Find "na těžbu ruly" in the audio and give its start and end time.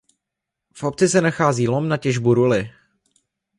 1.87-2.69